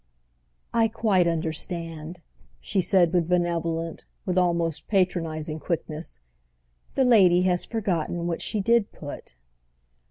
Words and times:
"I 0.73 0.87
quite 0.87 1.27
understand," 1.27 2.21
she 2.59 2.81
said 2.81 3.13
with 3.13 3.29
benevolent, 3.29 4.05
with 4.25 4.35
almost 4.35 4.87
patronising 4.87 5.59
quickness. 5.59 6.21
"The 6.95 7.05
lady 7.05 7.43
has 7.43 7.65
forgotten 7.65 8.25
what 8.25 8.41
she 8.41 8.61
did 8.61 8.91
put." 8.91 9.35